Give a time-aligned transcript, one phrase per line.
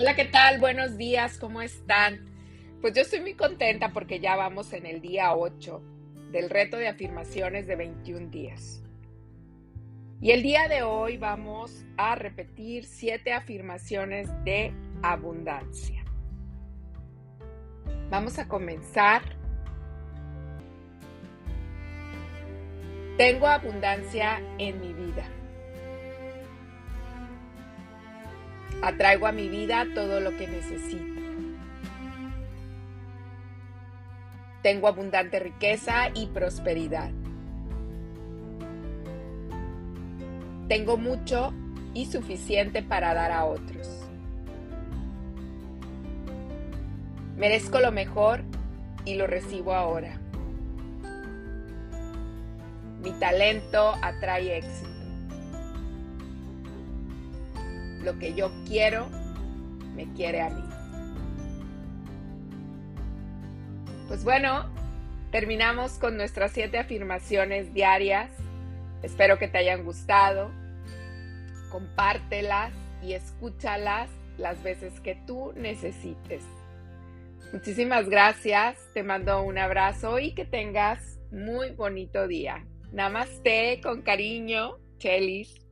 [0.00, 0.58] Hola, ¿qué tal?
[0.60, 2.24] Buenos días, ¿cómo están?
[2.80, 5.82] Pues yo estoy muy contenta porque ya vamos en el día 8
[6.32, 8.82] del reto de afirmaciones de 21 días.
[10.22, 16.02] Y el día de hoy vamos a repetir siete afirmaciones de abundancia.
[18.08, 19.20] Vamos a comenzar.
[23.18, 25.39] Tengo abundancia en mi vida.
[28.82, 31.20] Atraigo a mi vida todo lo que necesito.
[34.62, 37.10] Tengo abundante riqueza y prosperidad.
[40.68, 41.52] Tengo mucho
[41.94, 43.88] y suficiente para dar a otros.
[47.36, 48.42] Merezco lo mejor
[49.04, 50.20] y lo recibo ahora.
[53.02, 54.89] Mi talento atrae éxito.
[58.02, 59.08] Lo que yo quiero,
[59.94, 60.62] me quiere a mí.
[64.08, 64.68] Pues bueno,
[65.30, 68.30] terminamos con nuestras siete afirmaciones diarias.
[69.02, 70.50] Espero que te hayan gustado.
[71.70, 76.42] Compártelas y escúchalas las veces que tú necesites.
[77.52, 82.64] Muchísimas gracias, te mando un abrazo y que tengas muy bonito día.
[82.92, 85.69] Namaste con cariño, Chelis.